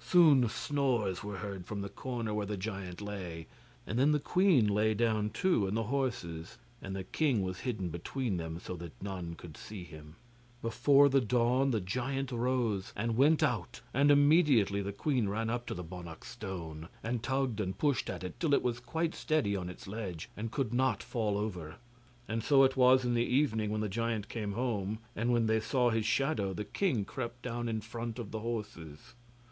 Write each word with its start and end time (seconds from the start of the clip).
Soon 0.00 0.48
snores 0.48 1.22
were 1.22 1.36
heard 1.36 1.64
from 1.64 1.82
the 1.82 1.88
corner 1.88 2.34
where 2.34 2.44
the 2.46 2.56
giant 2.56 3.00
lay, 3.00 3.46
and 3.86 3.96
then 3.96 4.10
the 4.10 4.18
queen 4.18 4.66
lay 4.66 4.92
down 4.92 5.30
too, 5.30 5.68
and 5.68 5.76
the 5.76 5.84
horses, 5.84 6.58
and 6.82 6.96
the 6.96 7.04
king 7.04 7.42
was 7.42 7.60
hidden 7.60 7.88
between 7.88 8.38
them, 8.38 8.58
so 8.58 8.74
that 8.74 9.00
none 9.00 9.36
could 9.36 9.56
see 9.56 9.84
him. 9.84 10.16
Before 10.62 11.08
the 11.08 11.20
dawn 11.20 11.70
the 11.70 11.80
giant 11.80 12.32
rose 12.32 12.92
and 12.96 13.16
went 13.16 13.40
out, 13.40 13.80
and 13.94 14.10
immediately 14.10 14.82
the 14.82 14.92
queen 14.92 15.28
ran 15.28 15.48
up 15.48 15.64
to 15.66 15.74
the 15.74 15.84
Bonnach 15.84 16.24
stone, 16.24 16.88
and 17.04 17.22
tugged 17.22 17.60
and 17.60 17.78
pushed 17.78 18.10
at 18.10 18.24
it 18.24 18.40
till 18.40 18.54
it 18.54 18.64
was 18.64 18.80
quite 18.80 19.14
steady 19.14 19.54
on 19.54 19.68
its 19.70 19.86
ledge, 19.86 20.28
and 20.36 20.50
could 20.50 20.74
not 20.74 21.04
fall 21.04 21.38
over. 21.38 21.76
And 22.26 22.42
so 22.42 22.64
it 22.64 22.76
was 22.76 23.04
in 23.04 23.14
the 23.14 23.22
evening 23.22 23.70
when 23.70 23.82
the 23.82 23.88
giant 23.88 24.28
came 24.28 24.54
home; 24.54 24.98
and 25.14 25.30
when 25.32 25.46
they 25.46 25.60
saw 25.60 25.90
his 25.90 26.04
shadow, 26.04 26.52
the 26.52 26.64
king 26.64 27.04
crept 27.04 27.42
down 27.42 27.68
in 27.68 27.80
front 27.80 28.18
of 28.18 28.32
the 28.32 28.40
horses. 28.40 29.14